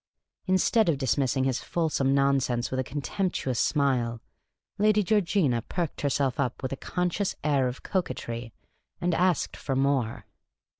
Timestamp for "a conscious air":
6.71-7.67